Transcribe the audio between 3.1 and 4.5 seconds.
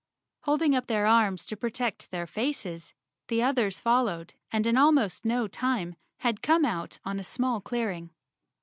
the others followed